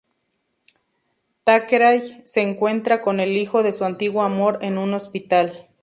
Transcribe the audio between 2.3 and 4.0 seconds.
encuentra con el hijo de su